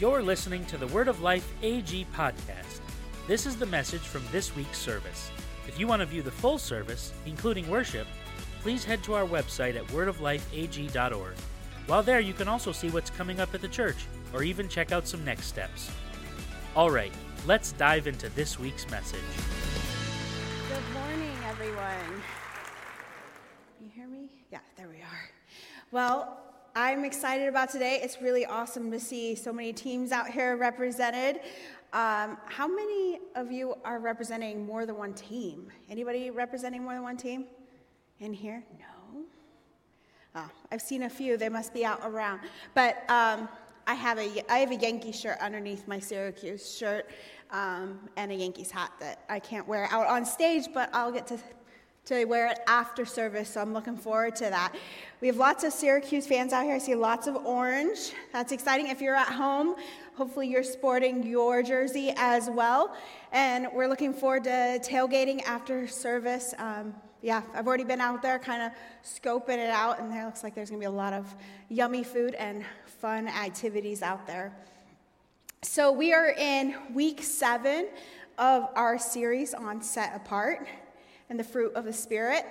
[0.00, 2.78] You're listening to the Word of Life AG podcast.
[3.26, 5.28] This is the message from this week's service.
[5.66, 8.06] If you want to view the full service, including worship,
[8.62, 11.34] please head to our website at wordoflifeag.org.
[11.88, 13.96] While there, you can also see what's coming up at the church,
[14.32, 15.90] or even check out some next steps.
[16.76, 17.12] All right,
[17.44, 19.18] let's dive into this week's message.
[20.68, 22.22] Good morning, everyone.
[23.82, 24.28] You hear me?
[24.52, 25.30] Yeah, there we are.
[25.90, 26.38] Well,
[26.74, 28.00] I'm excited about today.
[28.02, 31.40] It's really awesome to see so many teams out here represented.
[31.92, 35.70] Um, how many of you are representing more than one team?
[35.90, 37.46] Anybody representing more than one team
[38.20, 38.62] in here?
[38.78, 39.22] No.
[40.34, 41.36] Oh, I've seen a few.
[41.36, 42.40] They must be out around.
[42.74, 43.48] But um,
[43.86, 47.10] I have a I have a Yankee shirt underneath my Syracuse shirt
[47.50, 51.26] um, and a Yankees hat that I can't wear out on stage, but I'll get
[51.28, 51.38] to
[52.08, 54.74] to wear it after service, so I'm looking forward to that.
[55.20, 56.74] We have lots of Syracuse fans out here.
[56.74, 58.12] I see lots of orange.
[58.32, 58.86] That's exciting.
[58.86, 59.74] If you're at home,
[60.14, 62.96] hopefully you're sporting your jersey as well.
[63.30, 66.54] And we're looking forward to tailgating after service.
[66.56, 68.72] Um, yeah, I've already been out there kind of
[69.04, 71.34] scoping it out, and there looks like there's going to be a lot of
[71.68, 74.56] yummy food and fun activities out there.
[75.60, 77.88] So, we are in week seven
[78.38, 80.68] of our series on Set Apart
[81.28, 82.46] and the fruit of the Spirit.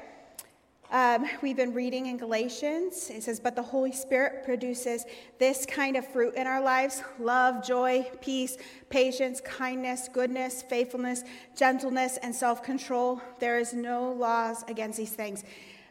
[0.89, 3.09] Um, we've been reading in Galatians.
[3.09, 5.05] It says, But the Holy Spirit produces
[5.37, 8.57] this kind of fruit in our lives love, joy, peace,
[8.89, 11.23] patience, kindness, goodness, faithfulness,
[11.57, 13.21] gentleness, and self control.
[13.39, 15.43] There is no laws against these things.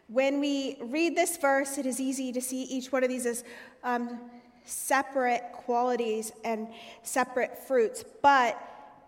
[0.09, 3.45] When we read this verse, it is easy to see each one of these as
[3.84, 4.20] um,
[4.64, 6.69] separate qualities and
[7.03, 8.05] separate fruits.
[8.23, 8.59] But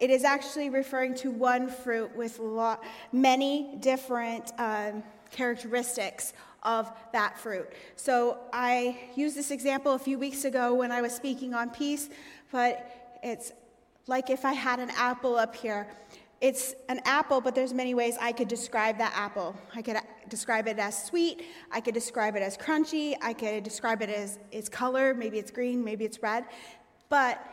[0.01, 2.41] it is actually referring to one fruit with
[3.13, 6.33] many different um, characteristics
[6.63, 7.69] of that fruit.
[7.97, 12.09] So I used this example a few weeks ago when I was speaking on peace,
[12.51, 13.53] but it's
[14.07, 15.87] like if I had an apple up here.
[16.41, 19.57] It's an apple, but there's many ways I could describe that apple.
[19.75, 19.97] I could
[20.29, 24.39] describe it as sweet, I could describe it as crunchy, I could describe it as
[24.53, 26.45] its color, maybe it's green, maybe it's red,
[27.09, 27.45] but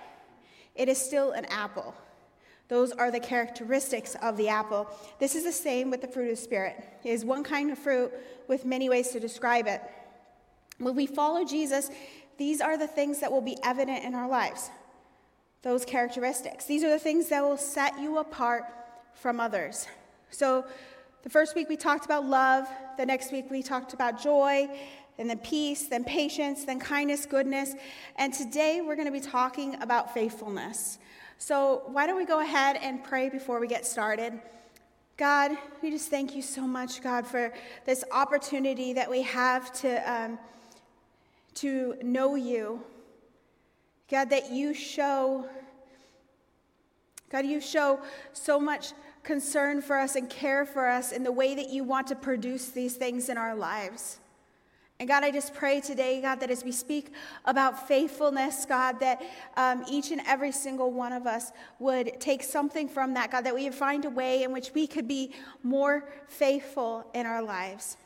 [0.76, 1.96] it is still an apple.
[2.68, 4.90] Those are the characteristics of the apple.
[5.20, 6.84] This is the same with the fruit of the Spirit.
[7.04, 8.12] It is one kind of fruit
[8.48, 9.82] with many ways to describe it.
[10.80, 11.90] When we follow Jesus,
[12.38, 14.70] these are the things that will be evident in our lives.
[15.62, 16.66] Those characteristics.
[16.66, 18.64] These are the things that will set you apart
[19.14, 19.88] from others.
[20.32, 20.66] So,
[21.24, 22.68] the first week we talked about love,
[22.98, 24.70] the next week we talked about joy,
[25.18, 27.74] and then peace, then patience, then kindness, goodness.
[28.18, 31.00] And today we're going to be talking about faithfulness.
[31.38, 34.40] So, why don't we go ahead and pray before we get started?
[35.18, 35.52] God,
[35.82, 37.54] we just thank you so much, God, for
[37.86, 40.40] this opportunity that we have to, um,
[41.56, 42.82] to know you.
[44.10, 45.48] God, that you show,
[47.30, 48.00] God, you show
[48.34, 48.92] so much
[49.24, 52.70] concern for us and care for us in the way that you want to produce
[52.70, 54.20] these things in our lives.
[55.00, 57.12] And God, I just pray today, God, that as we speak
[57.44, 59.22] about faithfulness, God, that
[59.58, 63.54] um, each and every single one of us would take something from that, God, that
[63.54, 65.34] we would find a way in which we could be
[65.64, 67.98] more faithful in our lives.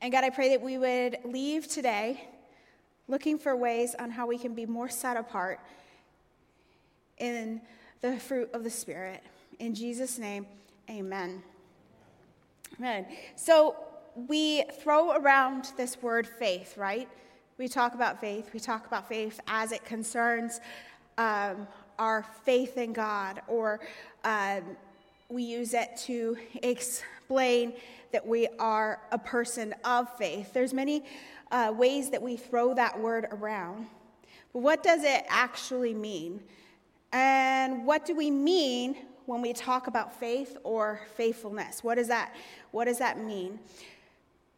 [0.00, 2.28] And God, I pray that we would leave today
[3.08, 5.58] looking for ways on how we can be more set apart
[7.18, 7.60] in
[8.00, 9.22] the fruit of the Spirit.
[9.58, 10.46] In Jesus' name,
[10.88, 11.42] amen.
[12.78, 13.06] Amen.
[13.34, 13.76] So,
[14.14, 17.08] we throw around this word faith, right?
[17.58, 18.50] We talk about faith.
[18.52, 20.60] We talk about faith as it concerns
[21.18, 23.80] um, our faith in God, or
[24.24, 24.62] um,
[25.28, 27.74] we use it to explain
[28.12, 30.52] that we are a person of faith.
[30.52, 31.04] There's many
[31.50, 33.86] uh, ways that we throw that word around.
[34.52, 36.40] But what does it actually mean?
[37.12, 38.96] And what do we mean
[39.26, 41.84] when we talk about faith or faithfulness?
[41.84, 42.34] What does that,
[42.70, 43.58] what does that mean?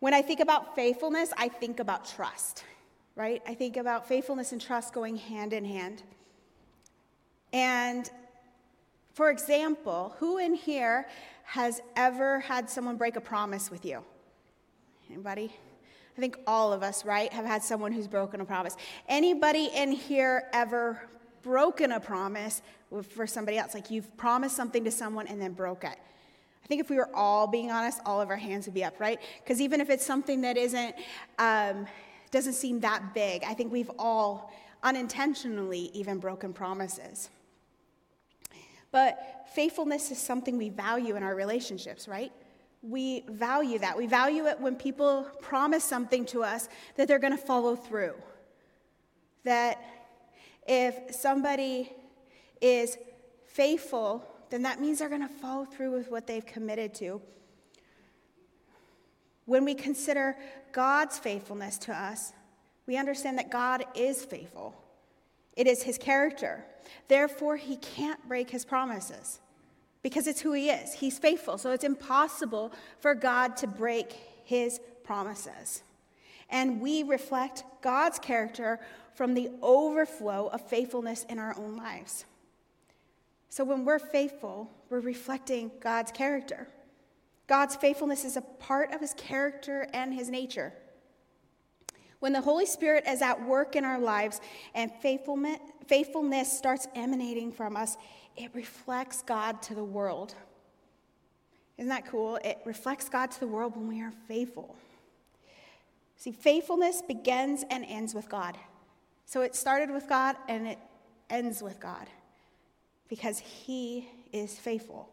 [0.03, 2.65] When I think about faithfulness, I think about trust,
[3.15, 3.41] right?
[3.47, 6.03] I think about faithfulness and trust going hand in hand.
[7.53, 8.11] And
[9.15, 11.07] for example, who in here
[11.45, 14.03] has ever had someone break a promise with you?
[15.09, 15.55] Anybody?
[16.19, 18.77] I think all of us, right, have had someone who's broken a promise.
[19.09, 21.01] Anybody in here ever
[21.43, 22.61] broken a promise
[23.09, 23.73] for somebody else?
[23.73, 25.97] Like you've promised something to someone and then broke it.
[26.73, 29.21] Think if we were all being honest, all of our hands would be up, right?
[29.45, 30.95] Because even if it's something that isn't,
[31.39, 31.87] um,
[32.31, 34.51] doesn't seem that big, I think we've all
[34.83, 37.29] unintentionally even broken promises.
[38.91, 42.33] But faithfulness is something we value in our relationships, right?
[42.81, 43.95] We value that.
[43.95, 48.15] We value it when people promise something to us that they're going to follow through.
[49.45, 49.79] That
[50.67, 51.93] If somebody
[52.63, 52.97] is
[53.45, 57.23] faithful, then that means they're going to follow through with what they've committed to.
[59.47, 60.37] When we consider
[60.73, 62.35] God's faithfulness to us,
[62.87, 64.75] we understand that God is faithful.
[65.57, 66.65] It is his character.
[67.09, 69.41] Therefore, he can't break his promises
[70.03, 70.93] because it's who he is.
[70.93, 71.57] He's faithful.
[71.57, 74.13] So it's impossible for God to break
[74.45, 75.83] his promises.
[76.51, 78.81] And we reflect God's character
[79.15, 82.27] from the overflow of faithfulness in our own lives.
[83.53, 86.69] So when we're faithful, we're reflecting God's character.
[87.47, 90.73] God's faithfulness is a part of his character and his nature.
[92.21, 94.41] When the Holy Spirit is at work in our lives
[94.75, 97.99] and faithfulness starts emanating from us,
[98.39, 100.35] it reflects God to the world.
[101.77, 102.37] Isn't that cool?
[102.37, 104.75] It reflects God to the world when we are faithful.
[106.17, 108.57] See, faithfulness begins and ends with God.
[109.27, 110.79] So it started with God and it
[111.29, 112.09] ends with God
[113.13, 115.07] because he is faithful.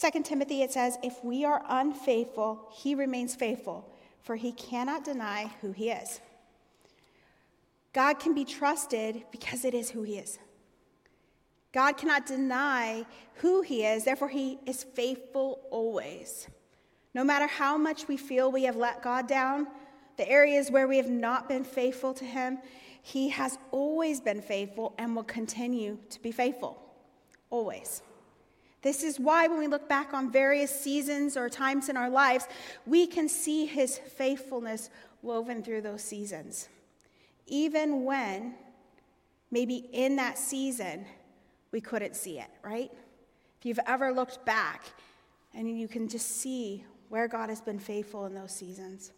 [0.00, 5.50] 2 Timothy, it says, If we are unfaithful, he remains faithful, for he cannot deny
[5.60, 6.18] who he is.
[7.92, 10.38] God can be trusted because it is who he is.
[11.74, 16.48] God cannot deny who he is, therefore, he is faithful always.
[17.12, 19.66] No matter how much we feel we have let God down,
[20.16, 22.60] the areas where we have not been faithful to him,
[23.02, 26.86] he has always been faithful and will continue to be faithful
[27.50, 28.02] always.
[28.82, 32.46] This is why, when we look back on various seasons or times in our lives,
[32.86, 34.88] we can see his faithfulness
[35.22, 36.68] woven through those seasons.
[37.46, 38.54] Even when,
[39.50, 41.04] maybe in that season,
[41.72, 42.90] we couldn't see it, right?
[43.58, 44.84] If you've ever looked back
[45.54, 49.12] and you can just see where God has been faithful in those seasons.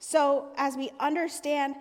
[0.00, 1.76] So, as we understand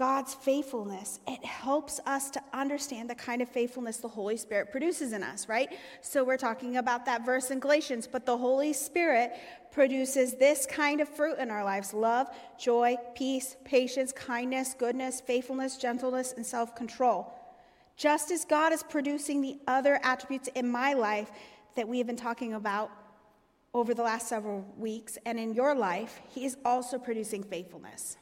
[0.00, 5.12] God's faithfulness, it helps us to understand the kind of faithfulness the Holy Spirit produces
[5.12, 5.68] in us, right?
[6.00, 9.32] So we're talking about that verse in Galatians, but the Holy Spirit
[9.70, 15.76] produces this kind of fruit in our lives love, joy, peace, patience, kindness, goodness, faithfulness,
[15.76, 17.34] gentleness, and self control.
[17.94, 21.30] Just as God is producing the other attributes in my life
[21.76, 22.90] that we have been talking about
[23.74, 28.16] over the last several weeks and in your life, He is also producing faithfulness.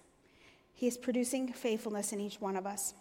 [0.79, 2.95] He is producing faithfulness in each one of us.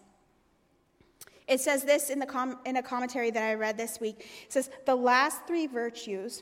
[1.48, 4.22] It says this in, the com- in a commentary that I read this week.
[4.46, 6.42] It says, The last three virtues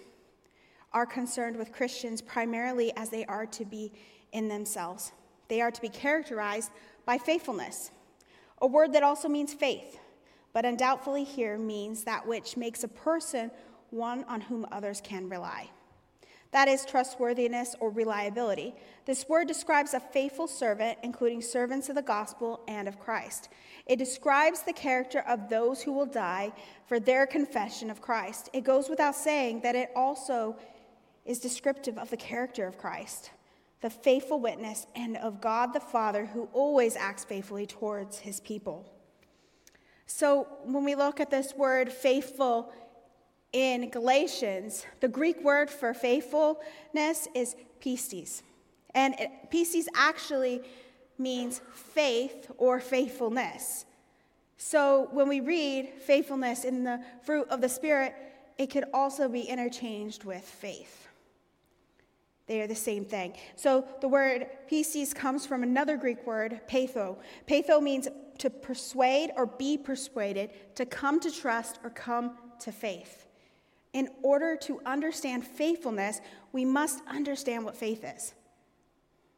[0.94, 3.92] are concerned with Christians primarily as they are to be
[4.32, 5.12] in themselves.
[5.50, 6.72] They are to be characterized
[7.06, 7.92] by faithfulness,
[8.62, 10.00] a word that also means faith,
[10.54, 13.52] but undoubtedly here means that which makes a person
[13.90, 15.70] one on whom others can rely.
[16.56, 18.76] That is trustworthiness or reliability.
[19.04, 23.50] This word describes a faithful servant, including servants of the gospel and of Christ.
[23.86, 26.54] It describes the character of those who will die
[26.88, 28.50] for their confession of Christ.
[28.54, 30.56] It goes without saying that it also
[31.26, 33.32] is descriptive of the character of Christ,
[33.82, 38.90] the faithful witness, and of God the Father who always acts faithfully towards his people.
[40.06, 42.72] So when we look at this word faithful,
[43.56, 48.42] in Galatians, the Greek word for faithfulness is pistis.
[48.94, 49.16] And
[49.50, 50.62] pistis actually
[51.18, 53.86] means faith or faithfulness.
[54.58, 58.14] So when we read faithfulness in the fruit of the Spirit,
[58.58, 61.08] it could also be interchanged with faith.
[62.48, 63.36] They are the same thing.
[63.56, 67.16] So the word pistis comes from another Greek word, peitho.
[67.48, 73.25] Peitho means to persuade or be persuaded, to come to trust or come to faith
[73.96, 76.20] in order to understand faithfulness,
[76.52, 78.34] we must understand what faith is.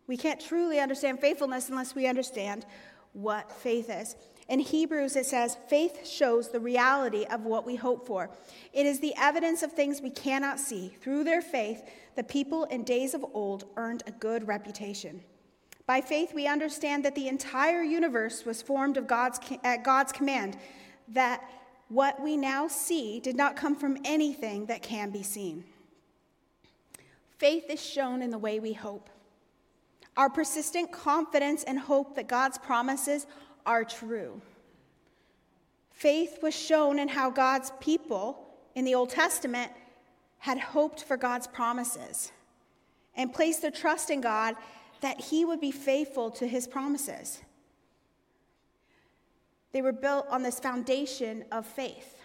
[0.08, 2.66] We can't truly understand faithfulness unless we understand
[3.14, 4.16] what faith is.
[4.50, 8.32] In Hebrews, it says, faith shows the reality of what we hope for.
[8.74, 10.88] It is the evidence of things we cannot see.
[11.02, 11.84] Through their faith,
[12.16, 15.22] the people in days of old earned a good reputation.
[15.86, 20.58] By faith, we understand that the entire universe was formed of God's, at God's command,
[21.10, 21.48] that
[21.90, 25.64] what we now see did not come from anything that can be seen.
[27.38, 29.10] Faith is shown in the way we hope.
[30.16, 33.28] Our persistent confidence and hope that God's promises
[33.66, 34.42] are true.
[35.92, 39.72] Faith was shown in how God's people in the Old Testament
[40.40, 42.32] had hoped for God's promises
[43.16, 44.56] and placed their trust in God
[45.02, 47.42] that He would be faithful to His promises.
[49.72, 52.16] They were built on this foundation of faith.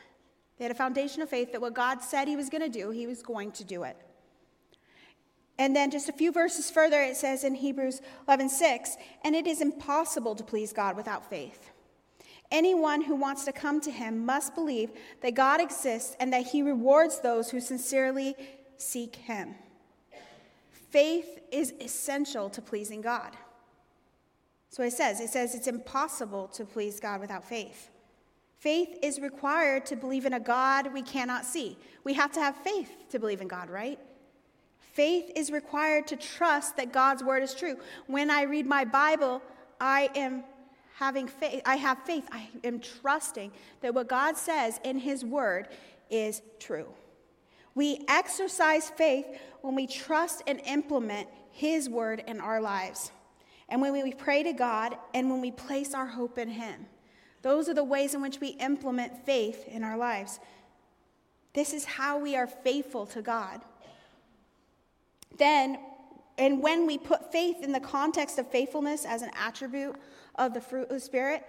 [0.58, 2.90] They had a foundation of faith that what God said He was going to do,
[2.90, 3.96] He was going to do it.
[5.58, 9.46] And then just a few verses further, it says in Hebrews 11 6, and it
[9.46, 11.70] is impossible to please God without faith.
[12.50, 14.90] Anyone who wants to come to him must believe
[15.22, 18.34] that God exists and that he rewards those who sincerely
[18.76, 19.54] seek him.
[20.70, 23.36] Faith is essential to pleasing God.
[24.72, 27.90] So it says, it says it's impossible to please God without faith.
[28.58, 31.76] Faith is required to believe in a God we cannot see.
[32.04, 33.98] We have to have faith to believe in God, right?
[34.78, 37.76] Faith is required to trust that God's word is true.
[38.06, 39.42] When I read my Bible,
[39.78, 40.42] I am
[40.94, 41.60] having faith.
[41.66, 42.26] I have faith.
[42.32, 43.52] I am trusting
[43.82, 45.68] that what God says in his word
[46.08, 46.88] is true.
[47.74, 49.26] We exercise faith
[49.60, 53.12] when we trust and implement his word in our lives.
[53.72, 56.84] And when we pray to God and when we place our hope in him.
[57.40, 60.40] Those are the ways in which we implement faith in our lives.
[61.54, 63.62] This is how we are faithful to God.
[65.38, 65.78] Then,
[66.36, 69.96] and when we put faith in the context of faithfulness as an attribute
[70.34, 71.42] of the fruit of the Spirit,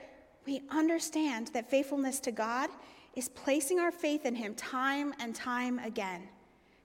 [0.45, 2.69] we understand that faithfulness to God
[3.17, 6.29] is placing our faith in Him time and time again.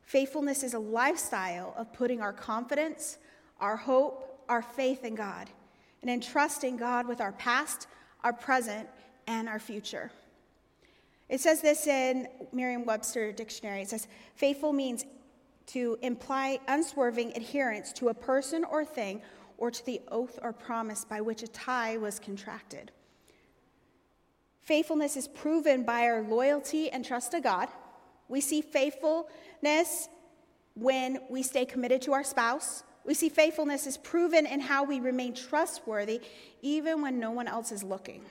[0.02, 3.18] Faithfulness is a lifestyle of putting our confidence,
[3.60, 5.50] our hope, our faith in God,
[6.02, 7.86] and entrusting God with our past,
[8.24, 8.88] our present,
[9.26, 10.10] and our future.
[11.28, 13.82] It says this in Merriam Webster Dictionary.
[13.82, 15.04] It says, faithful means
[15.66, 19.20] to imply unswerving adherence to a person or thing
[19.58, 22.90] or to the oath or promise by which a tie was contracted.
[24.62, 27.68] Faithfulness is proven by our loyalty and trust to God.
[28.28, 30.08] We see faithfulness
[30.74, 32.84] when we stay committed to our spouse.
[33.08, 36.20] We see faithfulness is proven in how we remain trustworthy
[36.60, 38.22] even when no one else is looking.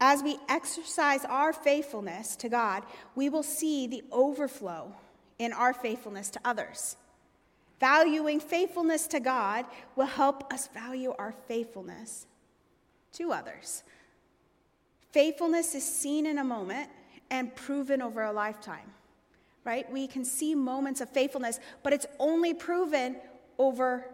[0.00, 2.82] As we exercise our faithfulness to God,
[3.14, 4.92] we will see the overflow
[5.38, 6.96] in our faithfulness to others.
[7.78, 12.26] Valuing faithfulness to God will help us value our faithfulness
[13.12, 13.84] to others.
[15.12, 16.90] Faithfulness is seen in a moment
[17.30, 18.94] and proven over a lifetime,
[19.68, 19.90] right?
[19.92, 23.16] We can see moments of faithfulness, but it's only proven
[23.58, 24.06] over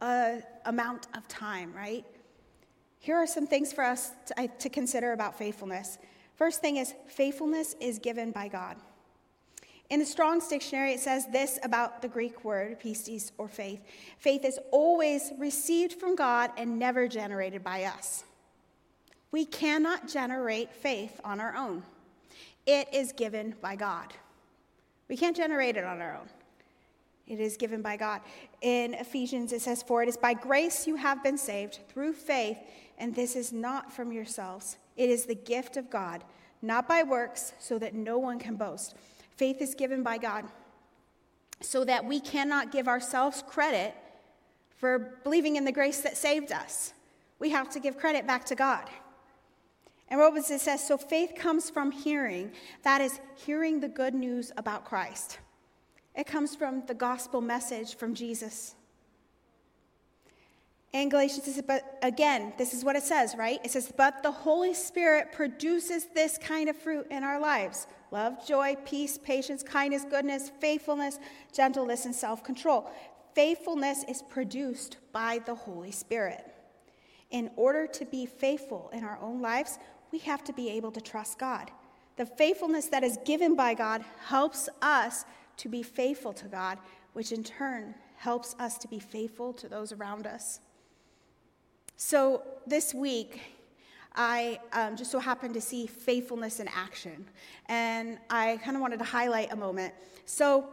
[0.00, 2.04] a amount of time, right?
[2.98, 5.98] Here are some things for us to, to consider about faithfulness.
[6.34, 8.76] First thing is faithfulness is given by God.
[9.88, 13.80] In the Strong's Dictionary, it says this about the Greek word pistis or faith
[14.18, 18.24] faith is always received from God and never generated by us.
[19.30, 21.84] We cannot generate faith on our own,
[22.66, 24.12] it is given by God.
[25.08, 26.28] We can't generate it on our own.
[27.26, 28.22] It is given by God.
[28.62, 32.58] In Ephesians, it says, For it is by grace you have been saved through faith,
[32.98, 34.76] and this is not from yourselves.
[34.96, 36.24] It is the gift of God,
[36.62, 38.94] not by works, so that no one can boast.
[39.36, 40.46] Faith is given by God
[41.60, 43.94] so that we cannot give ourselves credit
[44.76, 46.92] for believing in the grace that saved us.
[47.38, 48.88] We have to give credit back to God.
[50.10, 52.52] And Romans it says, so faith comes from hearing.
[52.82, 55.38] That is, hearing the good news about Christ.
[56.14, 58.74] It comes from the gospel message from Jesus.
[60.94, 63.60] And Galatians says, but again, this is what it says, right?
[63.62, 68.46] It says, but the Holy Spirit produces this kind of fruit in our lives love,
[68.46, 71.18] joy, peace, patience, kindness, goodness, faithfulness,
[71.52, 72.90] gentleness, and self control.
[73.34, 76.44] Faithfulness is produced by the Holy Spirit.
[77.30, 79.78] In order to be faithful in our own lives,
[80.12, 81.70] we have to be able to trust God.
[82.16, 85.24] The faithfulness that is given by God helps us
[85.58, 86.78] to be faithful to God,
[87.12, 90.60] which in turn helps us to be faithful to those around us.
[91.96, 93.40] So this week,
[94.14, 97.26] I um, just so happened to see faithfulness in action.
[97.66, 99.94] And I kind of wanted to highlight a moment.
[100.26, 100.68] So,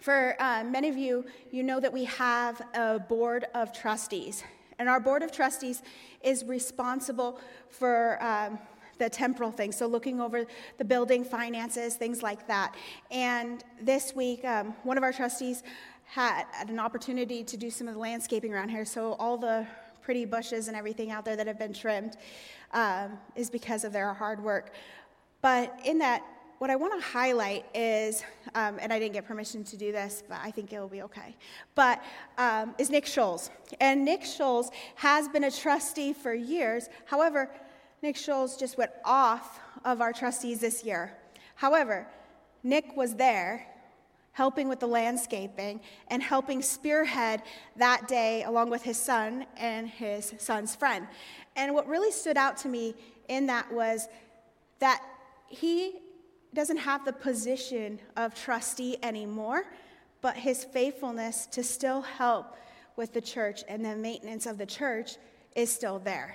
[0.00, 4.44] for uh, many of you, you know that we have a board of trustees.
[4.78, 5.82] And our board of trustees
[6.22, 8.58] is responsible for um,
[8.98, 10.44] the temporal things, so looking over
[10.76, 12.74] the building finances, things like that.
[13.10, 15.62] And this week, um, one of our trustees
[16.04, 18.84] had, an opportunity to do some of the landscaping around here.
[18.84, 19.66] So all the
[20.02, 22.16] pretty bushes and everything out there that have been trimmed
[22.72, 24.72] um, is because of their hard work.
[25.42, 26.22] But in that,
[26.58, 28.24] what I want to highlight is,
[28.54, 31.36] um, and I didn't get permission to do this, but I think it'll be okay,
[31.74, 32.02] but
[32.36, 33.50] um, is Nick Scholes.
[33.80, 36.88] And Nick Scholes has been a trustee for years.
[37.06, 37.50] However,
[38.02, 41.16] Nick Scholes just went off of our trustees this year.
[41.54, 42.06] However,
[42.62, 43.66] Nick was there
[44.38, 47.42] helping with the landscaping, and helping spearhead
[47.74, 51.08] that day along with his son and his son's friend.
[51.56, 52.94] And what really stood out to me
[53.26, 54.06] in that was
[54.78, 55.02] that
[55.48, 55.94] he
[56.58, 59.62] doesn't have the position of trustee anymore,
[60.20, 62.56] but his faithfulness to still help
[62.96, 65.12] with the church and the maintenance of the church
[65.54, 66.34] is still there.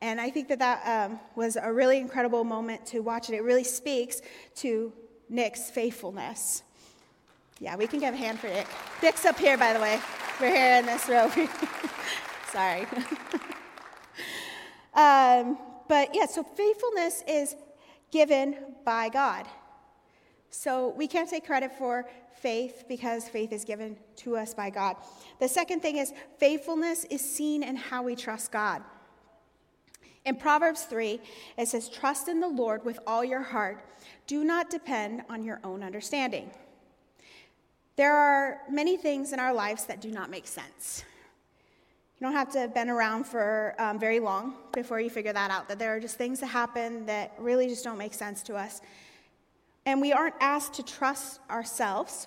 [0.00, 3.36] And I think that that um, was a really incredible moment to watch it.
[3.36, 4.20] It really speaks
[4.56, 4.92] to
[5.28, 6.64] Nick's faithfulness.
[7.60, 8.66] Yeah, we can give a hand for Nick.
[9.00, 10.00] Nick's up here, by the way.
[10.40, 11.30] We're here in this row.
[12.52, 12.80] Sorry.
[14.92, 17.54] um, but yeah, so faithfulness is
[18.16, 19.46] given by God.
[20.48, 22.08] So we can't take credit for
[22.40, 24.96] faith because faith is given to us by God.
[25.38, 28.82] The second thing is faithfulness is seen in how we trust God.
[30.24, 31.20] In Proverbs 3,
[31.58, 33.84] it says, Trust in the Lord with all your heart.
[34.26, 36.50] Do not depend on your own understanding.
[37.96, 41.04] There are many things in our lives that do not make sense.
[42.18, 45.50] You don't have to have been around for um, very long before you figure that
[45.50, 48.56] out, that there are just things that happen that really just don't make sense to
[48.56, 48.80] us.
[49.84, 52.26] And we aren't asked to trust ourselves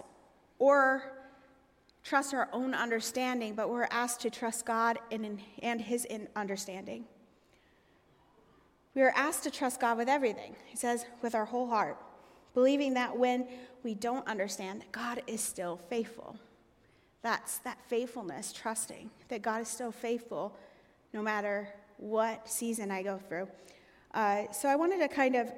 [0.60, 1.12] or
[2.04, 7.06] trust our own understanding, but we're asked to trust God and, and His understanding.
[8.94, 10.56] We are asked to trust God with everything.
[10.66, 11.98] He says, with our whole heart,
[12.54, 13.48] believing that when
[13.84, 16.38] we don't understand, God is still faithful.
[17.22, 20.56] That's that faithfulness, trusting that God is still faithful
[21.14, 23.48] no matter what season I go through.
[24.14, 25.52] Uh, so I wanted to kind of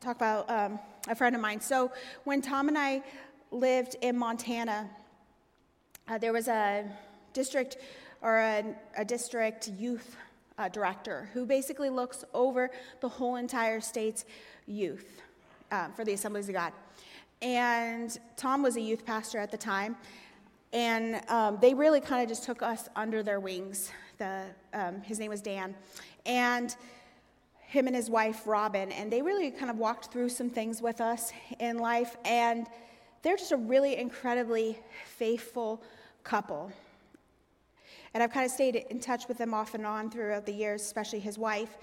[0.00, 0.78] talk about um,
[1.08, 1.60] a friend of mine.
[1.60, 1.92] So
[2.24, 3.02] when Tom and I
[3.50, 4.90] lived in Montana,
[6.08, 6.84] uh, there was a
[7.32, 7.78] district
[8.20, 8.64] or a,
[8.98, 10.16] a district youth
[10.58, 14.24] uh, director who basically looks over the whole entire state's
[14.66, 15.20] youth
[15.70, 16.72] uh, for the Assemblies of God.
[17.42, 19.96] And Tom was a youth pastor at the time,
[20.74, 23.90] and um, they really kind of just took us under their wings.
[24.18, 25.74] The, um, his name was Dan.
[26.26, 26.74] And
[27.60, 31.00] him and his wife, Robin, and they really kind of walked through some things with
[31.00, 32.16] us in life.
[32.24, 32.66] And
[33.22, 35.80] they're just a really incredibly faithful
[36.24, 36.72] couple.
[38.12, 40.82] And I've kind of stayed in touch with them off and on throughout the years,
[40.82, 41.78] especially his wife.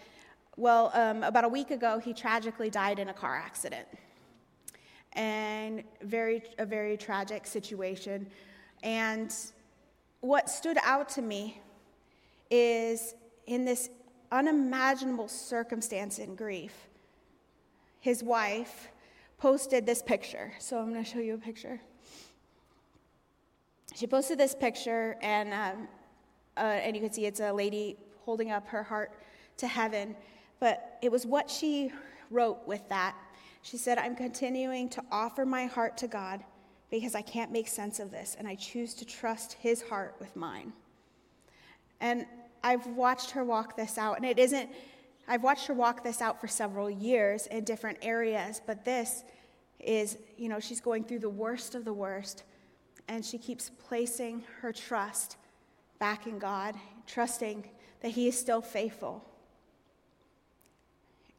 [0.57, 3.87] Well, um, about a week ago, he tragically died in a car accident.
[5.13, 8.27] And very, a very tragic situation.
[8.83, 9.33] And
[10.22, 11.61] what stood out to me
[12.50, 13.15] is
[13.48, 13.89] in this
[14.31, 16.74] unimaginable circumstance and grief,
[18.00, 18.89] his wife
[19.37, 20.53] posted this picture.
[20.59, 21.79] So I'm going to show you a picture.
[23.94, 25.87] She posted this picture, and um,
[26.55, 29.11] uh, and you can see it's a lady holding up her heart
[29.57, 30.15] to heaven.
[30.59, 31.91] But it was what she
[32.29, 33.15] wrote with that.
[33.63, 36.44] She said, I'm continuing to offer my heart to God
[36.91, 40.35] because I can't make sense of this, and I choose to trust His heart with
[40.35, 40.73] mine.
[42.01, 42.25] And
[42.63, 44.69] I've watched her walk this out, and it isn't,
[45.27, 49.23] I've watched her walk this out for several years in different areas, but this
[49.79, 52.43] is, you know, she's going through the worst of the worst,
[53.07, 55.37] and she keeps placing her trust
[55.97, 56.75] back in God,
[57.07, 57.63] trusting
[58.01, 59.25] that He is still faithful.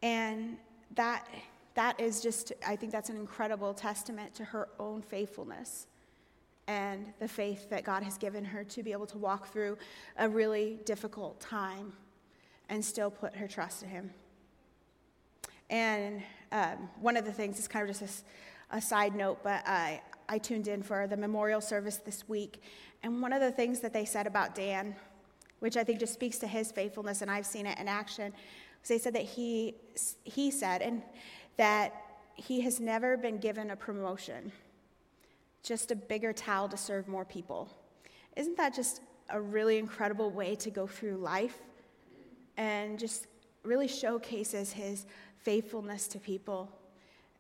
[0.03, 0.57] And
[0.95, 1.29] that,
[1.75, 5.87] that is just, I think that's an incredible testament to her own faithfulness
[6.69, 9.79] and the faith that God has given her to be able to walk through
[10.17, 11.93] a really difficult time
[12.69, 14.11] and still put her trust in Him.
[15.71, 18.25] And um, one of the things is kind of just
[18.71, 22.63] a, a side note, but I, I tuned in for the memorial service this week,
[23.03, 24.95] and one of the things that they said about Dan,
[25.59, 28.33] which I think just speaks to his faithfulness, and I've seen it in action,
[28.81, 29.75] was they said that he,
[30.25, 31.03] he said, and
[31.57, 31.95] that
[32.35, 34.53] he has never been given a promotion,
[35.63, 37.69] just a bigger towel to serve more people.
[38.37, 41.59] Isn't that just a really incredible way to go through life
[42.57, 43.27] and just
[43.63, 45.07] really showcases his
[45.39, 46.71] faithfulness to people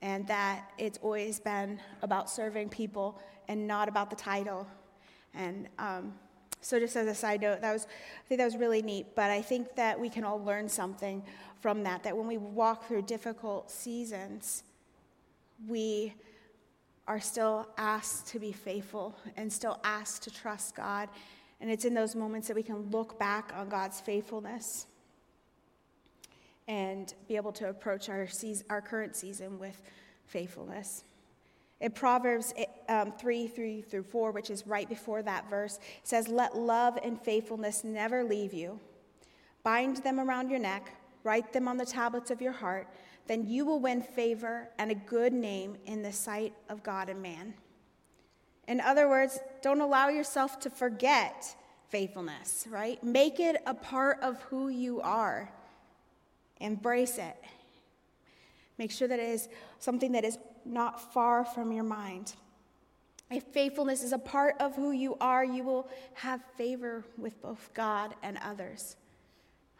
[0.01, 4.67] and that it's always been about serving people and not about the title
[5.35, 6.13] and um,
[6.65, 9.17] so, just as a side note, that was I think that was really neat.
[9.17, 11.23] But I think that we can all learn something
[11.63, 12.03] from that.
[12.03, 14.65] That when we walk through difficult seasons,
[15.67, 16.13] we
[17.09, 21.09] are still asked to be faithful and still asked to trust God.
[21.61, 24.87] And it's in those moments that we can look back on God's faithfulness
[26.69, 29.81] and be able to approach our, season, our current season with
[30.27, 31.05] faithfulness.
[31.81, 32.55] In Proverbs
[32.89, 37.21] um, 3 3 through 4, which is right before that verse, says, Let love and
[37.21, 38.79] faithfulness never leave you.
[39.65, 40.95] Bind them around your neck,
[41.25, 42.89] write them on the tablets of your heart.
[43.27, 47.23] Then you will win favor and a good name in the sight of God and
[47.23, 47.55] man.
[48.69, 51.57] In other words, don't allow yourself to forget
[51.89, 53.03] faithfulness, right?
[53.03, 55.53] Make it a part of who you are.
[56.61, 57.37] Embrace it.
[58.79, 62.35] Make sure that it is something that is not far from your mind.
[63.31, 67.71] If faithfulness is a part of who you are, you will have favor with both
[67.75, 68.97] God and others.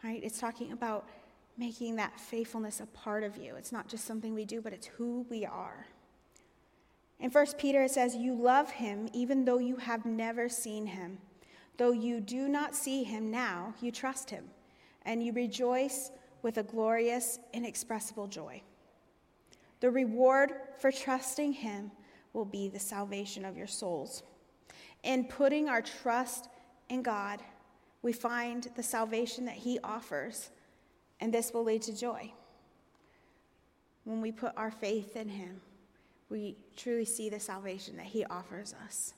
[0.03, 0.21] right?
[0.23, 1.07] It's talking about
[1.57, 3.55] making that faithfulness a part of you.
[3.55, 5.87] It's not just something we do, but it's who we are.
[7.19, 11.19] In 1 Peter, it says, You love him even though you have never seen him.
[11.77, 14.45] Though you do not see him now, you trust him,
[15.03, 16.11] and you rejoice
[16.43, 18.61] with a glorious, inexpressible joy.
[19.79, 21.91] The reward for trusting him
[22.33, 24.23] will be the salvation of your souls.
[25.03, 26.49] In putting our trust
[26.89, 27.41] in God,
[28.01, 30.49] we find the salvation that he offers,
[31.23, 32.29] and this will lead to joy.
[34.03, 35.61] When we put our faith in him,
[36.29, 39.13] we truly see the salvation that he offers us,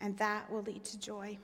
[0.00, 1.36] and that will lead to joy.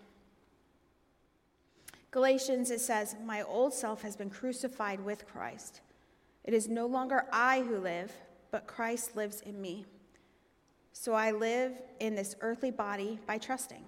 [2.13, 5.83] Galatians, it says, My old self has been crucified with Christ.
[6.45, 8.11] It is no longer I who live,
[8.51, 9.85] but Christ lives in me.
[10.95, 13.85] So I live in this earthly body by trusting.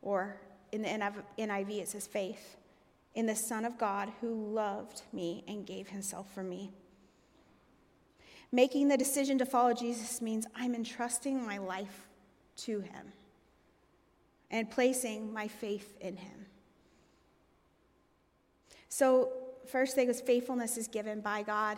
[0.00, 0.40] Or
[0.72, 2.56] in the NIV, it says faith
[3.18, 6.70] in the Son of God who loved me and gave himself for me.
[8.52, 12.06] Making the decision to follow Jesus means I'm entrusting my life
[12.58, 13.12] to him
[14.52, 16.46] and placing my faith in him.
[18.88, 19.32] So,
[19.66, 21.76] first thing is faithfulness is given by God.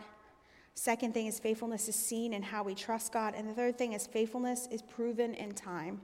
[0.75, 3.35] Second thing is faithfulness is seen in how we trust God.
[3.35, 6.03] And the third thing is faithfulness is proven in time.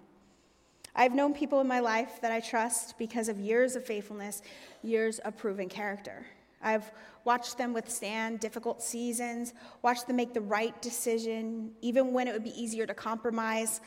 [0.99, 4.41] I've known people in my life that I trust because of years of faithfulness,
[4.83, 6.25] years of proven character.
[6.63, 6.91] I've
[7.25, 12.45] watched them withstand difficult seasons, watched them make the right decision, even when it would
[12.45, 13.83] be easier to compromise.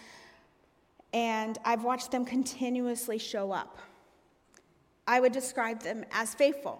[1.11, 3.79] And I've watched them continuously show up.
[5.07, 6.79] I would describe them as faithful.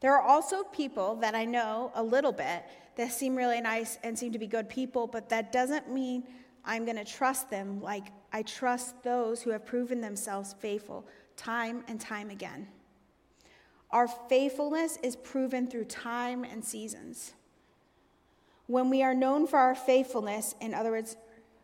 [0.00, 2.64] There are also people that I know a little bit
[2.96, 6.24] that seem really nice and seem to be good people, but that doesn't mean
[6.64, 11.84] I'm going to trust them like I trust those who have proven themselves faithful time
[11.88, 12.68] and time again.
[13.90, 17.32] Our faithfulness is proven through time and seasons.
[18.66, 21.16] When we are known for our faithfulness, in other words,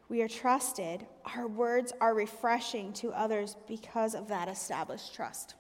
[0.09, 5.55] we are trusted, our words are refreshing to others because of that established trust.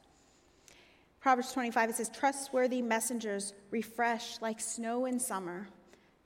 [1.20, 5.68] Proverbs 25, it says, Trustworthy messengers refresh like snow in summer.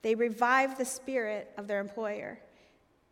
[0.03, 2.41] They revive the spirit of their employer.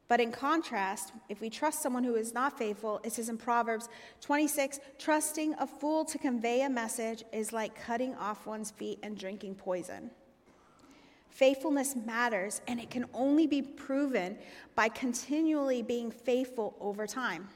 [0.08, 3.88] But in contrast, if we trust someone who is not faithful, it says in Proverbs
[4.20, 9.18] 26, trusting a fool to convey a message is like cutting off one's feet and
[9.18, 10.10] drinking poison.
[11.28, 14.38] Faithfulness matters, and it can only be proven
[14.74, 17.48] by continually being faithful over time.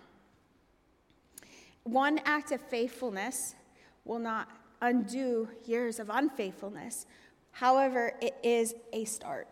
[1.85, 3.55] One act of faithfulness
[4.05, 4.49] will not
[4.83, 7.07] undo years of unfaithfulness.
[7.53, 9.49] However, it is a start.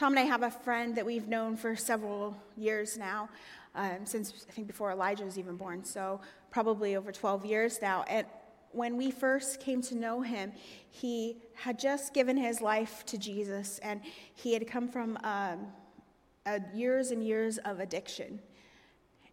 [0.00, 3.28] Tom and I have a friend that we've known for several years now,
[3.74, 8.06] um, since I think before Elijah was even born, so probably over 12 years now.
[8.08, 8.26] And
[8.72, 10.52] when we first came to know him,
[10.88, 14.00] he had just given his life to Jesus, and
[14.34, 15.66] he had come from um,
[16.72, 18.40] years and years of addiction.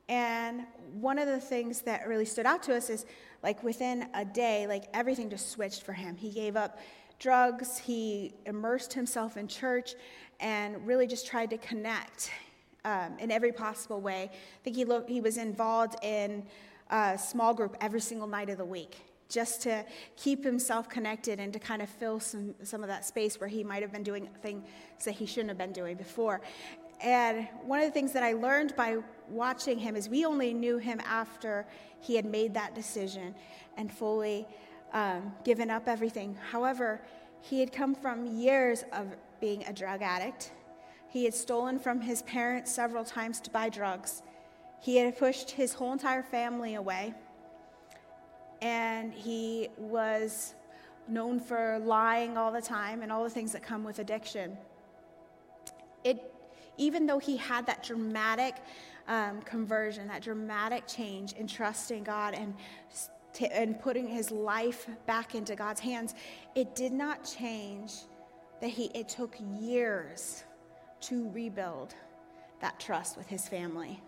[0.10, 0.66] And
[1.00, 3.06] one of the things that really stood out to us is
[3.42, 6.18] like within a day, like everything just switched for him.
[6.18, 6.78] He gave up
[7.20, 9.96] drugs, he immersed himself in church,
[10.40, 12.32] and really just tried to connect
[12.86, 14.30] um, in every possible way.
[14.32, 16.46] I think he, lo- he was involved in
[16.90, 18.98] a small group every single night of the week
[19.30, 19.84] just to
[20.16, 23.64] keep himself connected and to kind of fill some, some of that space where he
[23.64, 24.64] might have been doing things
[25.04, 26.42] that he shouldn't have been doing before.
[27.02, 28.98] And one of the things that I learned by
[29.30, 31.68] watching him is we only knew him after
[32.00, 33.36] he had made that decision
[33.76, 34.48] and fully
[34.94, 36.38] um, given up everything.
[36.52, 37.02] However,
[37.42, 39.08] he had come from years of
[39.40, 40.52] being a drug addict.
[41.10, 44.22] He had stolen from his parents several times to buy drugs.
[44.80, 47.14] He had pushed his whole entire family away.
[48.62, 50.56] And he was
[51.08, 54.58] known for lying all the time and all the things that come with addiction.
[56.04, 56.34] It
[56.78, 58.56] even though he had that dramatic
[59.08, 62.54] um, conversion, that dramatic change in trusting God and,
[63.42, 66.16] and putting his life back into God's hands,
[66.56, 67.94] it did not change
[68.62, 70.44] that he, it took years
[71.02, 71.94] to rebuild
[72.60, 74.02] that trust with his family.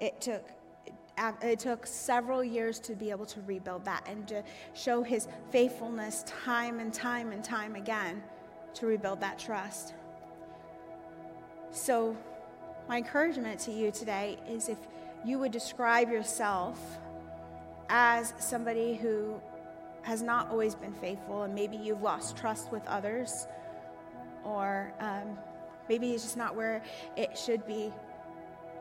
[0.00, 0.48] It took
[1.42, 6.24] it took several years to be able to rebuild that and to show his faithfulness
[6.26, 8.20] time and time and time again
[8.74, 9.94] to rebuild that trust.
[11.70, 12.16] So,
[12.88, 14.78] my encouragement to you today is if
[15.24, 16.98] you would describe yourself
[17.88, 19.40] as somebody who
[20.02, 23.46] has not always been faithful, and maybe you've lost trust with others,
[24.44, 25.38] or um,
[25.88, 26.82] maybe it's just not where
[27.16, 27.92] it should be,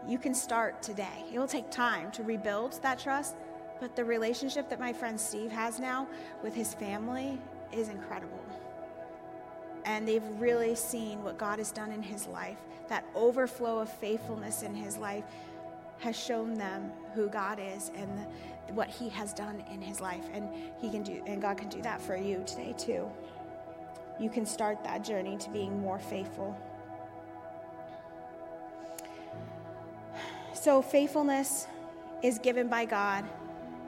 [0.06, 1.24] you can start today.
[1.32, 3.36] It will take time to rebuild that trust,
[3.84, 6.08] But the relationship that my friend Steve has now
[6.42, 7.38] with his family
[7.74, 8.40] is incredible.
[9.84, 12.56] And they've really seen what God has done in his life.
[12.88, 15.26] That overflow of faithfulness in his life
[16.00, 18.26] has shown them who God is and the,
[18.72, 20.26] what he has done in his life.
[20.34, 20.50] And
[20.80, 23.10] he can do and God can do that for you today too.
[24.20, 26.58] You can start that journey to being more faithful.
[30.54, 31.68] So faithfulness
[32.22, 33.26] is given by God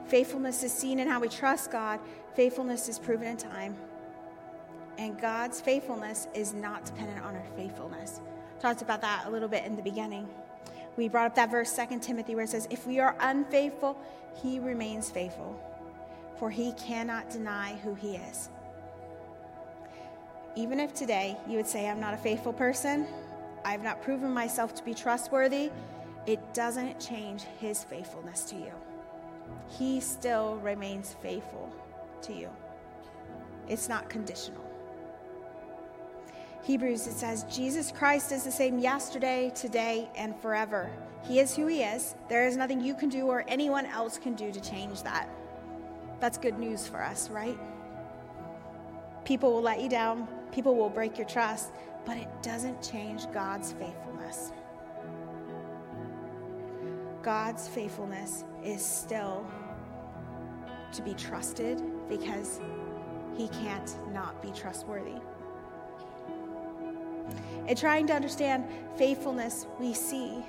[0.06, 1.98] Faithfulness is seen in how we trust God,
[2.34, 3.76] faithfulness is proven in time.
[4.98, 8.20] And God's faithfulness is not dependent on our faithfulness.
[8.60, 10.28] Talked about that a little bit in the beginning.
[10.96, 13.98] We brought up that verse, 2 Timothy, where it says, If we are unfaithful,
[14.42, 15.60] he remains faithful,
[16.38, 18.48] for he cannot deny who he is.
[20.54, 23.06] Even if today you would say, I'm not a faithful person,
[23.64, 25.70] I've not proven myself to be trustworthy,
[26.26, 28.72] it doesn't change his faithfulness to you
[29.68, 31.72] he still remains faithful
[32.22, 32.50] to you.
[33.68, 34.65] It's not conditional.
[36.66, 40.90] Hebrews, it says, Jesus Christ is the same yesterday, today, and forever.
[41.22, 42.16] He is who He is.
[42.28, 45.28] There is nothing you can do or anyone else can do to change that.
[46.18, 47.56] That's good news for us, right?
[49.24, 51.70] People will let you down, people will break your trust,
[52.04, 54.50] but it doesn't change God's faithfulness.
[57.22, 59.46] God's faithfulness is still
[60.90, 62.60] to be trusted because
[63.36, 65.20] he can't not be trustworthy.
[67.66, 68.64] In trying to understand
[68.96, 70.44] faithfulness, we see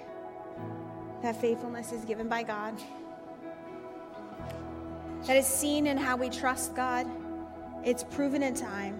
[1.21, 2.79] that faithfulness is given by God,
[5.25, 7.05] That is seen in how we trust God,
[7.83, 8.99] it's proven in time.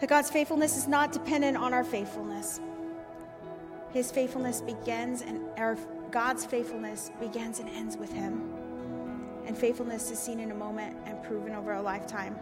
[0.00, 2.60] That God's faithfulness is not dependent on our faithfulness.
[3.92, 5.76] His faithfulness begins and our
[6.10, 8.50] God's faithfulness begins and ends with him.
[9.46, 12.36] And faithfulness is seen in a moment and proven over a lifetime.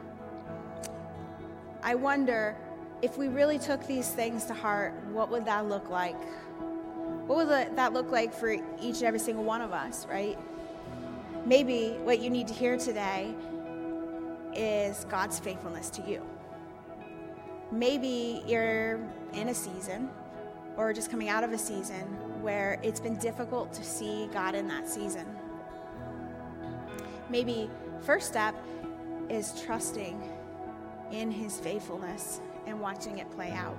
[1.83, 2.57] I wonder
[3.03, 6.17] if we really took these things to heart, what would that look like?
[7.27, 10.39] What would that look like for each and every single one of us, right?
[11.45, 13.35] Maybe what you need to hear today
[14.55, 16.25] is God's faithfulness to you.
[17.73, 19.01] Maybe you're
[19.33, 20.09] in a season
[20.77, 22.05] or just coming out of a season
[22.41, 25.27] where it's been difficult to see God in that season.
[27.29, 27.69] Maybe
[28.03, 28.55] first step
[29.29, 30.23] is trusting
[31.11, 33.77] in his faithfulness and watching it play out.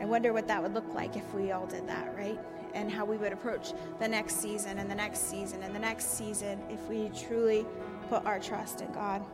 [0.00, 2.38] I wonder what that would look like if we all did that, right?
[2.74, 6.16] And how we would approach the next season and the next season and the next
[6.16, 7.66] season if we truly
[8.08, 9.24] put our trust in God.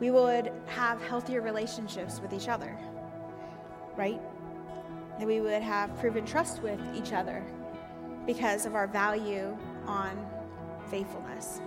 [0.00, 2.76] we would have healthier relationships with each other,
[3.96, 4.20] right?
[5.18, 7.44] That we would have proven trust with each other
[8.26, 10.24] because of our value on
[10.88, 11.60] faithfulness.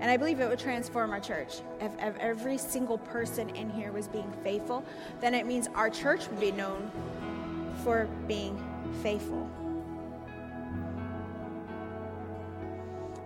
[0.00, 1.60] And I believe it would transform our church.
[1.80, 4.84] If, if, every single person in here was being faithful,
[5.20, 6.90] then it means our church would be known
[7.82, 8.64] for being
[9.02, 9.48] faithful.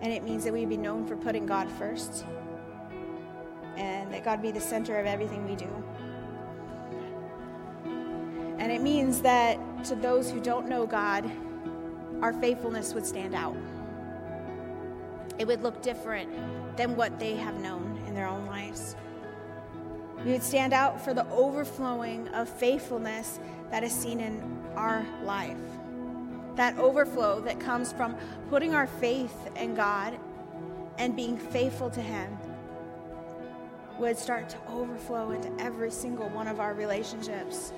[0.01, 2.25] And it means that we'd be known for putting God first
[3.77, 5.69] and that God be the center of everything we do.
[8.59, 11.31] And it means that to those who don't know God,
[12.23, 13.57] our faithfulness would stand out.
[15.39, 16.31] It would look different
[16.77, 18.97] than what they have known in their own lives.
[20.25, 24.41] We would stand out for the overflowing of faithfulness that is seen in
[24.77, 25.57] our life.
[26.55, 28.17] That overflow that comes from
[28.49, 30.17] putting our faith in God
[30.99, 32.39] and being faithful to Him
[33.99, 37.73] would start to overflow into every single one of our relationships.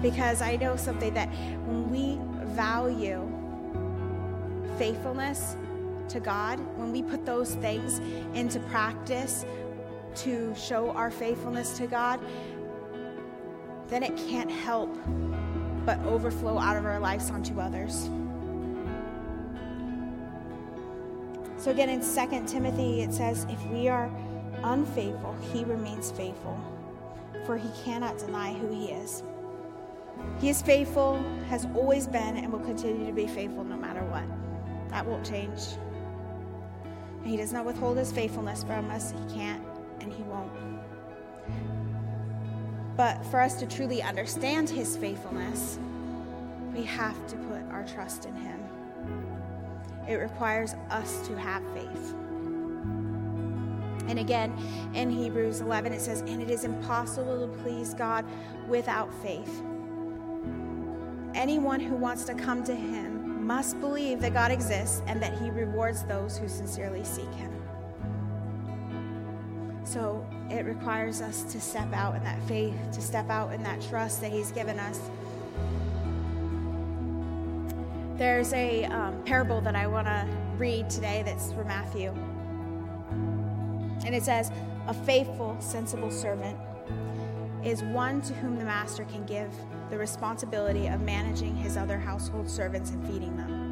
[0.00, 1.28] Because I know something that
[1.66, 2.18] when we
[2.54, 3.30] value
[4.78, 5.56] faithfulness
[6.12, 7.98] to God, when we put those things
[8.34, 9.44] into practice
[10.16, 12.20] to show our faithfulness to God,
[13.88, 14.94] then it can't help
[15.84, 18.08] but overflow out of our lives onto others.
[21.56, 24.10] So again in 2 Timothy it says if we are
[24.64, 26.58] unfaithful, he remains faithful,
[27.46, 29.22] for he cannot deny who he is.
[30.40, 34.24] He is faithful, has always been, and will continue to be faithful no matter what.
[34.90, 35.60] That won't change.
[37.22, 39.12] And he does not withhold his faithfulness from us.
[39.12, 39.64] He can't,
[40.00, 40.50] and he won't.
[42.96, 45.78] But for us to truly understand his faithfulness,
[46.74, 48.60] we have to put our trust in him.
[50.08, 52.14] It requires us to have faith.
[54.08, 54.52] And again,
[54.94, 58.24] in Hebrews 11, it says, And it is impossible to please God
[58.68, 59.62] without faith.
[61.34, 63.11] Anyone who wants to come to him
[63.56, 67.52] must believe that God exists and that he rewards those who sincerely seek him.
[69.84, 73.82] So it requires us to step out in that faith, to step out in that
[73.82, 74.98] trust that he's given us.
[78.16, 82.10] There's a um, parable that I want to read today that's from Matthew.
[84.06, 84.50] And it says,
[84.86, 86.56] A faithful, sensible servant
[87.64, 89.50] is one to whom the master can give
[89.90, 93.62] the responsibility of managing his other household servants and feeding them.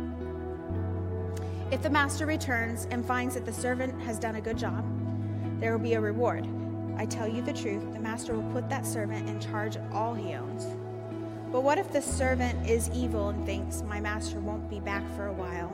[1.71, 4.85] If the master returns and finds that the servant has done a good job,
[5.61, 6.47] there will be a reward.
[6.97, 10.15] I tell you the truth, the master will put that servant in charge of all
[10.15, 10.67] he owns.
[11.53, 15.27] But what if the servant is evil and thinks, My master won't be back for
[15.27, 15.71] a while?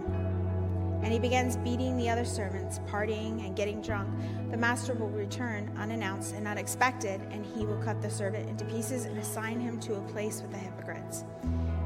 [1.06, 4.08] And he begins beating the other servants, partying and getting drunk.
[4.50, 9.04] The master will return unannounced and unexpected, and he will cut the servant into pieces
[9.04, 11.24] and assign him to a place with the hypocrites.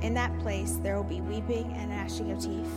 [0.00, 2.72] In that place, there will be weeping and gnashing of teeth.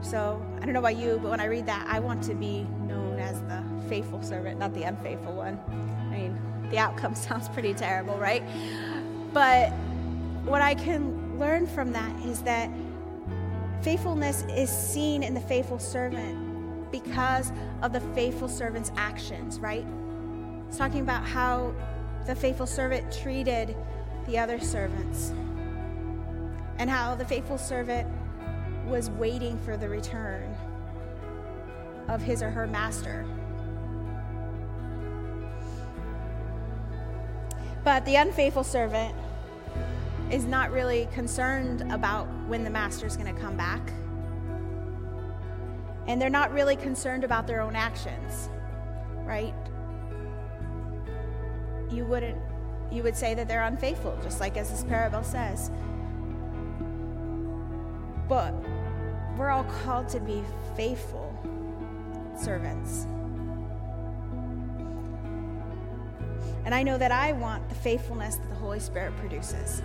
[0.00, 2.62] So, I don't know about you, but when I read that, I want to be
[2.86, 5.60] known as the faithful servant, not the unfaithful one.
[6.10, 8.42] I mean, the outcome sounds pretty terrible, right?
[9.34, 9.68] But
[10.46, 12.70] what I can learn from that is that
[13.82, 19.86] faithfulness is seen in the faithful servant because of the faithful servant's actions, right?
[20.68, 21.74] It's talking about how
[22.26, 23.74] the faithful servant treated
[24.26, 25.32] the other servants
[26.78, 28.08] and how the faithful servant
[28.86, 30.54] was waiting for the return
[32.08, 33.26] of his or her master.
[37.82, 39.14] But the unfaithful servant
[40.30, 43.80] is not really concerned about when the master is going to come back.
[46.06, 48.48] And they're not really concerned about their own actions,
[49.24, 49.54] right?
[51.90, 52.38] You wouldn't
[52.90, 55.70] you would say that they're unfaithful, just like as this parable says.
[58.28, 58.52] But
[59.36, 60.42] we're all called to be
[60.76, 61.32] faithful
[62.36, 63.06] servants.
[66.64, 69.82] And I know that I want the faithfulness that the Holy Spirit produces.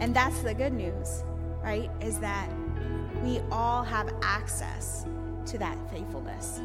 [0.00, 1.22] And that's the good news,
[1.62, 1.90] right?
[2.00, 2.48] Is that
[3.22, 5.06] we all have access
[5.46, 6.60] to that faithfulness.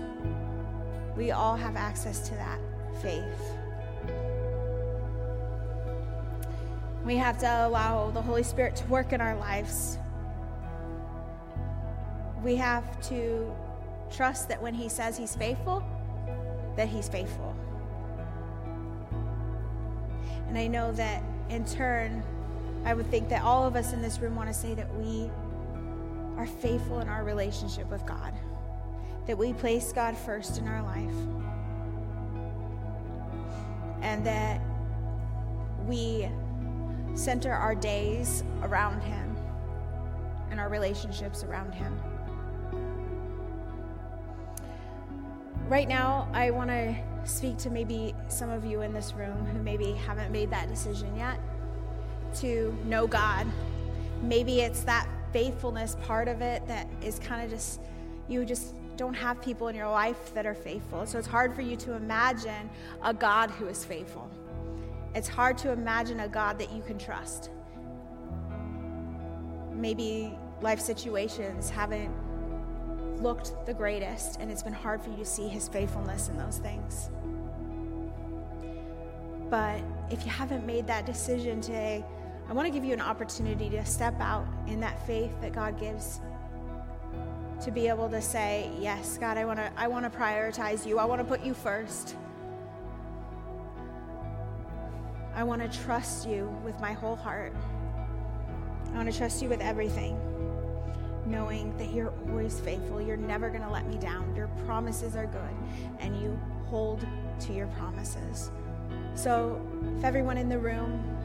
[1.15, 2.59] We all have access to that
[3.01, 3.55] faith.
[7.05, 9.97] We have to allow the Holy Spirit to work in our lives.
[12.43, 13.51] We have to
[14.11, 15.83] trust that when He says He's faithful,
[16.75, 17.55] that He's faithful.
[20.47, 22.23] And I know that in turn,
[22.85, 25.29] I would think that all of us in this room want to say that we
[26.37, 28.33] are faithful in our relationship with God,
[29.27, 31.13] that we place God first in our life,
[34.01, 34.61] and that
[35.85, 36.29] we
[37.15, 39.35] center our days around Him
[40.49, 41.99] and our relationships around Him.
[45.67, 49.61] Right now, I want to speak to maybe some of you in this room who
[49.61, 51.39] maybe haven't made that decision yet
[52.35, 53.47] to know God.
[54.21, 57.81] Maybe it's that faithfulness part of it that is kind of just,
[58.27, 61.05] you just don't have people in your life that are faithful.
[61.05, 62.69] So it's hard for you to imagine
[63.03, 64.29] a God who is faithful.
[65.15, 67.49] It's hard to imagine a God that you can trust.
[69.73, 72.13] Maybe life situations haven't
[73.21, 76.57] looked the greatest, and it's been hard for you to see his faithfulness in those
[76.57, 77.09] things.
[79.49, 82.05] But if you haven't made that decision today,
[82.49, 85.79] I want to give you an opportunity to step out in that faith that God
[85.79, 86.19] gives.
[87.61, 90.97] To be able to say, Yes, God, I want to, I want to prioritize you.
[90.97, 92.15] I want to put you first.
[95.35, 97.53] I want to trust you with my whole heart.
[98.87, 100.19] I want to trust you with everything,
[101.27, 102.99] knowing that you're always faithful.
[102.99, 104.35] You're never going to let me down.
[104.35, 107.05] Your promises are good, and you hold
[107.41, 108.49] to your promises.
[109.13, 109.61] So,
[109.97, 111.18] if everyone in the room,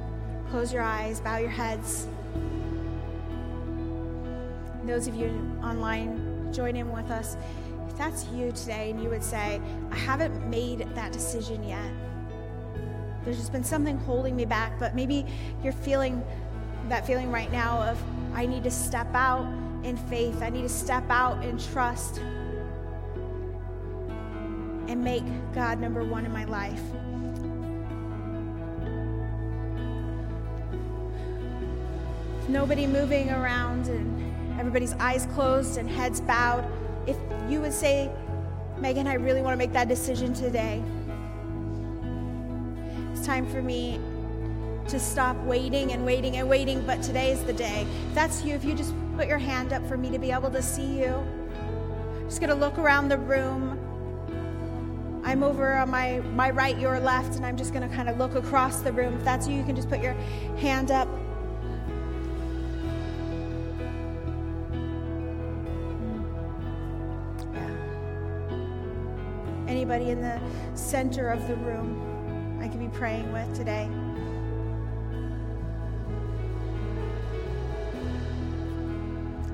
[0.50, 2.06] close your eyes, bow your heads.
[4.84, 5.28] Those of you
[5.62, 7.36] online, join in with us.
[7.88, 11.90] If that's you today and you would say, I haven't made that decision yet,
[13.24, 15.24] there's just been something holding me back, but maybe
[15.62, 16.22] you're feeling
[16.88, 18.02] that feeling right now of,
[18.34, 19.46] I need to step out
[19.84, 22.18] in faith, I need to step out in trust
[24.88, 25.24] and make
[25.54, 26.82] God number one in my life.
[32.48, 36.64] Nobody moving around and everybody's eyes closed and heads bowed,
[37.06, 37.16] if
[37.48, 38.10] you would say,
[38.78, 40.82] Megan, I really want to make that decision today.
[43.12, 44.00] It's time for me
[44.88, 47.86] to stop waiting and waiting and waiting, but today is the day.
[48.08, 50.50] If that's you, if you just put your hand up for me to be able
[50.50, 51.14] to see you.
[51.14, 53.80] I'm Just gonna look around the room.
[55.24, 58.34] I'm over on my, my right, your left, and I'm just gonna kind of look
[58.34, 59.14] across the room.
[59.14, 60.14] If that's you, you can just put your
[60.58, 61.08] hand up.
[69.84, 70.40] Anybody in the
[70.72, 73.84] center of the room I could be praying with today?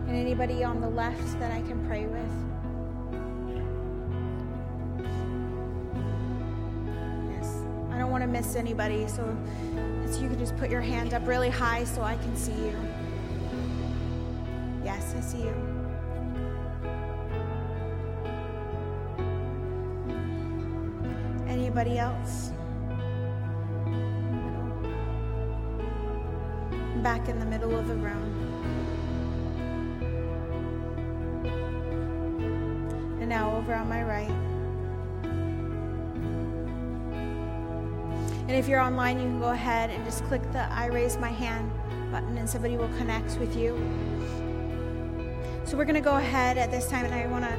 [0.07, 2.31] And anybody on the left that I can pray with?
[7.33, 7.65] Yes.
[7.91, 9.37] I don't want to miss anybody, so
[10.21, 12.77] you could just put your hand up really high so I can see you.
[14.85, 15.70] Yes, I see you.
[21.81, 22.53] Anybody else?
[27.03, 28.37] Back in the middle of the room.
[33.19, 34.29] And now over on my right.
[38.43, 41.31] And if you're online, you can go ahead and just click the I raise my
[41.31, 41.73] hand
[42.13, 43.75] button and somebody will connect with you.
[45.65, 47.59] So we're going to go ahead at this time and I want to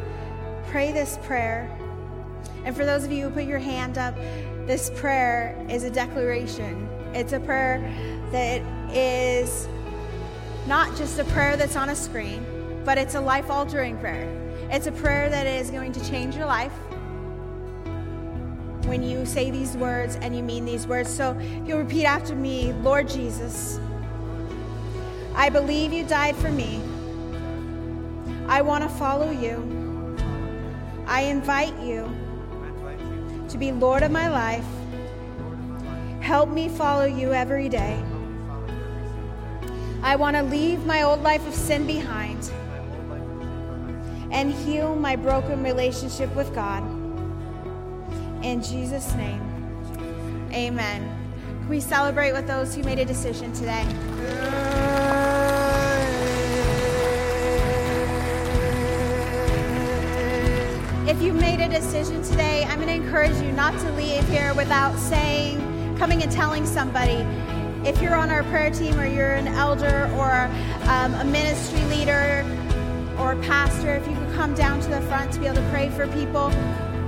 [0.69, 1.75] pray this prayer.
[2.63, 4.15] And for those of you who put your hand up,
[4.67, 6.87] this prayer is a declaration.
[7.13, 7.79] It's a prayer
[8.31, 8.61] that
[8.95, 9.67] is
[10.67, 12.45] not just a prayer that's on a screen,
[12.85, 14.29] but it's a life altering prayer.
[14.69, 16.71] It's a prayer that is going to change your life
[18.85, 21.09] when you say these words and you mean these words.
[21.09, 23.79] So if you'll repeat after me Lord Jesus,
[25.35, 26.81] I believe you died for me.
[28.47, 30.17] I want to follow you.
[31.07, 32.13] I invite you
[33.51, 34.65] to be Lord of my life.
[36.21, 38.01] Help me follow you every day.
[40.01, 42.49] I want to leave my old life of sin behind
[44.31, 46.81] and heal my broken relationship with God.
[48.41, 49.41] In Jesus' name,
[50.53, 51.01] amen.
[51.59, 54.70] Can we celebrate with those who made a decision today?
[61.11, 64.53] If you made a decision today, I'm going to encourage you not to leave here
[64.53, 67.27] without saying, coming and telling somebody.
[67.85, 70.49] If you're on our prayer team or you're an elder or
[70.89, 72.45] um, a ministry leader
[73.19, 75.69] or a pastor, if you could come down to the front to be able to
[75.69, 76.49] pray for people.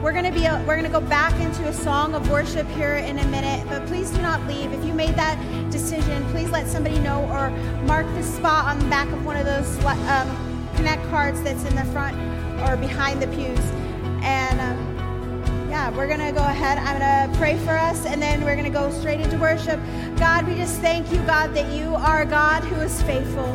[0.02, 2.96] We're going to be we're going to go back into a song of worship here
[2.96, 4.74] in a minute, but please do not leave.
[4.74, 5.40] If you made that
[5.72, 7.52] decision, please let somebody know or
[7.86, 11.76] mark the spot on the back of one of those um, connect cards that's in
[11.78, 12.18] the front
[12.68, 13.83] or behind the pews.
[14.24, 16.78] And um, yeah, we're going to go ahead.
[16.78, 19.80] I'm going to pray for us, and then we're going to go straight into worship.
[20.18, 23.48] God, we just thank you, God, that you are God who is faithful.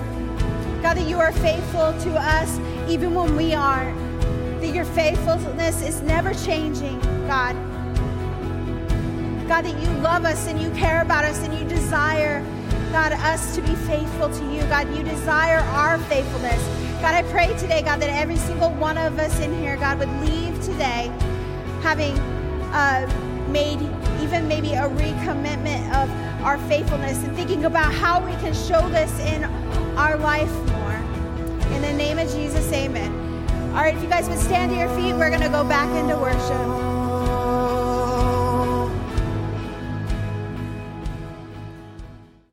[0.83, 2.59] God, that you are faithful to us
[2.89, 3.97] even when we aren't.
[4.61, 7.55] That your faithfulness is never changing, God.
[9.49, 12.45] God, that you love us and you care about us and you desire,
[12.93, 14.61] God, us to be faithful to you.
[14.63, 16.63] God, you desire our faithfulness.
[17.01, 20.11] God, I pray today, God, that every single one of us in here, God, would
[20.21, 21.13] leave today
[21.83, 22.19] having
[22.73, 23.07] uh,
[23.49, 23.81] made
[24.21, 26.11] even maybe a recommitment of
[26.43, 29.45] our faithfulness and thinking about how we can show this in
[29.97, 30.95] our life more.
[31.75, 33.13] In the name of Jesus, amen.
[33.71, 35.89] All right, if you guys would stand to your feet, we're going to go back
[35.97, 36.88] into worship.